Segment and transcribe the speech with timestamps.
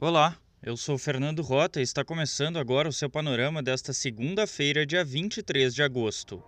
[0.00, 5.04] Olá, eu sou Fernando Rota e está começando agora o seu panorama desta segunda-feira, dia
[5.04, 6.40] 23 de agosto.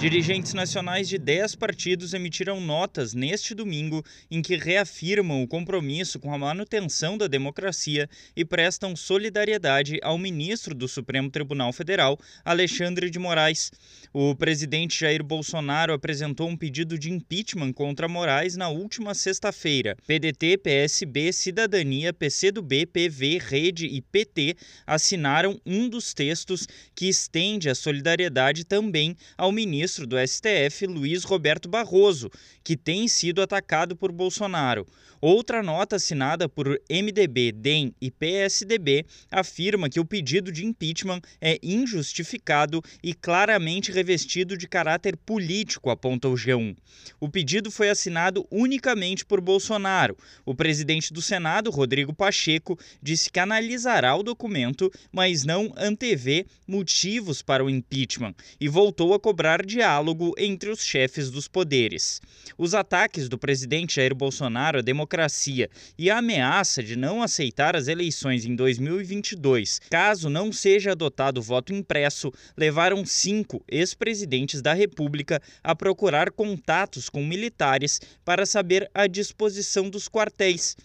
[0.00, 6.32] Dirigentes nacionais de 10 partidos emitiram notas neste domingo em que reafirmam o compromisso com
[6.32, 13.18] a manutenção da democracia e prestam solidariedade ao ministro do Supremo Tribunal Federal, Alexandre de
[13.18, 13.70] Moraes.
[14.10, 19.98] O presidente Jair Bolsonaro apresentou um pedido de impeachment contra Moraes na última sexta-feira.
[20.06, 24.56] PDT, PSB, Cidadania, PCdoB, PV, Rede e PT
[24.86, 31.24] assinaram um dos textos que estende a solidariedade também ao ministro ministro do STF, Luiz
[31.24, 32.30] Roberto Barroso,
[32.62, 34.86] que tem sido atacado por Bolsonaro.
[35.20, 41.58] Outra nota assinada por MDB, DEM e PSDB afirma que o pedido de impeachment é
[41.62, 46.74] injustificado e claramente revestido de caráter político, aponta o G1.
[47.20, 50.16] O pedido foi assinado unicamente por Bolsonaro.
[50.46, 57.42] O presidente do Senado, Rodrigo Pacheco, disse que analisará o documento, mas não antevê motivos
[57.42, 62.20] para o impeachment e voltou a cobrar diálogo entre os chefes dos poderes.
[62.58, 67.88] Os ataques do presidente Jair Bolsonaro à democracia e a ameaça de não aceitar as
[67.88, 75.40] eleições em 2022, caso não seja adotado o voto impresso, levaram cinco ex-presidentes da República
[75.64, 80.76] a procurar contatos com militares para saber a disposição dos quartéis.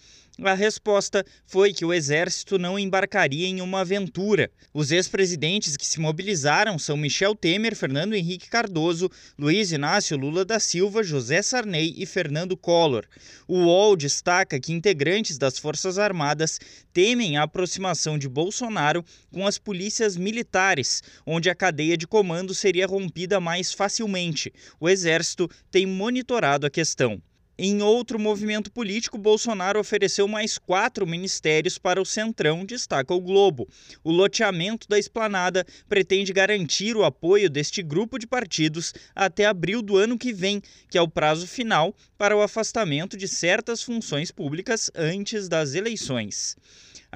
[0.42, 4.50] A resposta foi que o exército não embarcaria em uma aventura.
[4.72, 10.60] Os ex-presidentes que se mobilizaram são Michel Temer, Fernando Henrique Cardoso, Luiz Inácio Lula da
[10.60, 13.06] Silva, José Sarney e Fernando Collor.
[13.48, 16.60] O UOL destaca que integrantes das Forças Armadas
[16.92, 22.86] temem a aproximação de Bolsonaro com as polícias militares, onde a cadeia de comando seria
[22.86, 24.52] rompida mais facilmente.
[24.78, 27.22] O exército tem monitorado a questão.
[27.58, 33.66] Em outro movimento político, Bolsonaro ofereceu mais quatro ministérios para o Centrão, destaca o Globo.
[34.04, 39.96] O loteamento da esplanada pretende garantir o apoio deste grupo de partidos até abril do
[39.96, 44.90] ano que vem, que é o prazo final para o afastamento de certas funções públicas
[44.94, 46.58] antes das eleições.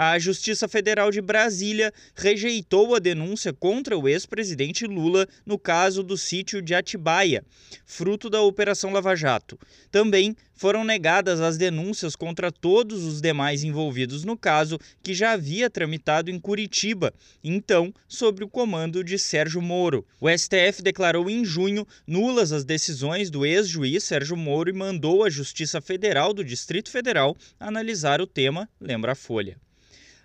[0.03, 6.17] A Justiça Federal de Brasília rejeitou a denúncia contra o ex-presidente Lula no caso do
[6.17, 7.45] sítio de Atibaia,
[7.85, 9.59] fruto da Operação Lava Jato.
[9.91, 15.69] Também foram negadas as denúncias contra todos os demais envolvidos no caso, que já havia
[15.69, 17.13] tramitado em Curitiba,
[17.45, 20.07] então sob o comando de Sérgio Moro.
[20.19, 25.29] O STF declarou em junho nulas as decisões do ex-juiz Sérgio Moro e mandou a
[25.29, 29.59] Justiça Federal do Distrito Federal analisar o tema, lembra a Folha.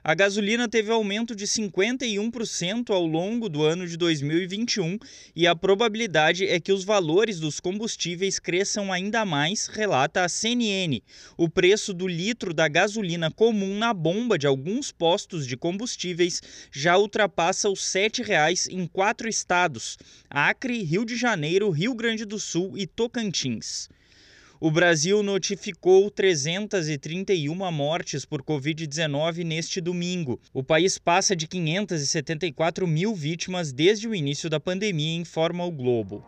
[0.08, 5.00] A gasolina teve aumento de 51% ao longo do ano de 2021
[5.36, 11.02] e a probabilidade é que os valores dos combustíveis cresçam ainda mais, relata a CNN.
[11.36, 16.40] O preço do litro da gasolina comum na bomba de alguns postos de combustíveis
[16.72, 19.98] já ultrapassa os R$ 7,00 em quatro estados:
[20.30, 23.90] Acre, Rio de Janeiro, Rio Grande do Sul e Tocantins.
[24.60, 30.40] O Brasil notificou 331 mortes por Covid-19 neste domingo.
[30.54, 36.24] O país passa de 574 mil vítimas desde o início da pandemia, informa o Globo.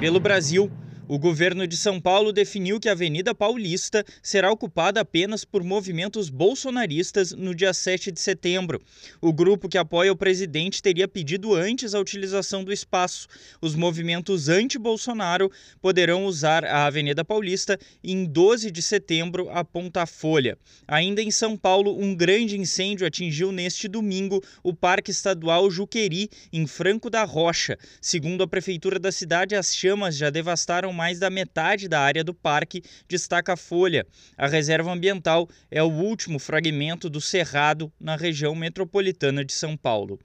[0.00, 0.70] Pelo Brasil,
[1.06, 6.30] o governo de São Paulo definiu que a Avenida Paulista será ocupada apenas por movimentos
[6.30, 8.80] bolsonaristas no dia 7 de setembro.
[9.20, 13.28] O grupo que apoia o presidente teria pedido antes a utilização do espaço.
[13.60, 15.50] Os movimentos anti-Bolsonaro
[15.80, 20.56] poderão usar a Avenida Paulista em 12 de setembro, aponta a Folha.
[20.88, 26.66] Ainda em São Paulo, um grande incêndio atingiu neste domingo o Parque Estadual Juqueri, em
[26.66, 27.78] Franco da Rocha.
[28.00, 32.32] Segundo a prefeitura da cidade, as chamas já devastaram mais da metade da área do
[32.32, 34.06] parque, destaca a Folha.
[34.38, 40.18] A reserva ambiental é o último fragmento do Cerrado na região metropolitana de São Paulo.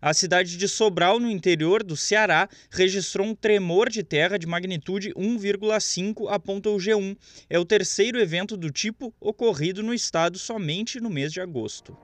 [0.00, 5.12] A cidade de Sobral, no interior do Ceará, registrou um tremor de terra de magnitude
[5.14, 7.16] 1,5, aponta o G1.
[7.48, 11.96] É o terceiro evento do tipo ocorrido no estado somente no mês de agosto.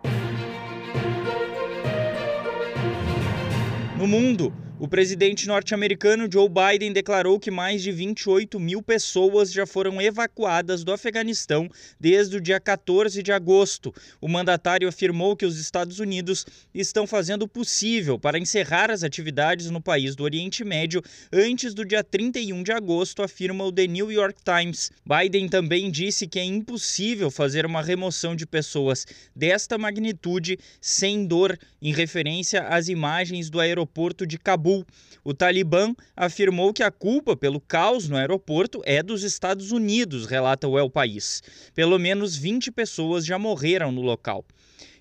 [3.99, 9.67] No mundo, o presidente norte-americano Joe Biden declarou que mais de 28 mil pessoas já
[9.67, 13.93] foram evacuadas do Afeganistão desde o dia 14 de agosto.
[14.21, 19.69] O mandatário afirmou que os Estados Unidos estão fazendo o possível para encerrar as atividades
[19.69, 21.03] no país do Oriente Médio
[21.33, 24.93] antes do dia 31 de agosto, afirma o The New York Times.
[25.05, 29.05] Biden também disse que é impossível fazer uma remoção de pessoas
[29.35, 34.85] desta magnitude sem dor, em referência às imagens do aeroporto de Cabul Cabul.
[35.25, 40.69] O Talibã afirmou que a culpa pelo caos no aeroporto é dos Estados Unidos, relata
[40.69, 41.43] o El País.
[41.75, 44.45] Pelo menos 20 pessoas já morreram no local.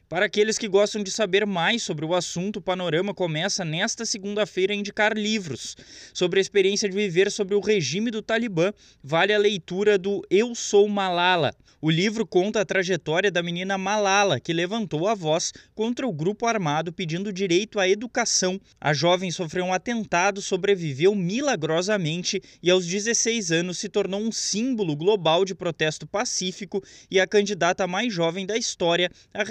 [0.09, 4.71] Para aqueles que gostam de saber mais sobre o assunto, o Panorama começa nesta segunda-feira
[4.71, 5.75] a indicar livros.
[6.13, 8.71] Sobre a experiência de viver sobre o regime do Talibã,
[9.03, 11.53] vale a leitura do Eu Sou Malala.
[11.79, 16.47] O livro conta a trajetória da menina Malala, que levantou a voz contra o grupo
[16.47, 18.59] armado pedindo direito à educação.
[18.81, 24.95] A jovem sofreu um atentado, sobreviveu milagrosamente e, aos 16 anos, se tornou um símbolo
[24.95, 29.43] global de protesto pacífico e a candidata mais jovem da história a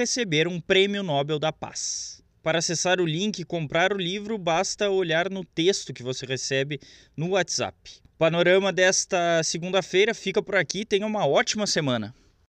[0.49, 2.23] um Prêmio Nobel da Paz.
[2.43, 6.81] Para acessar o link e comprar o livro, basta olhar no texto que você recebe
[7.17, 7.77] no WhatsApp.
[8.15, 10.85] O panorama desta segunda-feira fica por aqui.
[10.85, 12.15] Tenha uma ótima semana.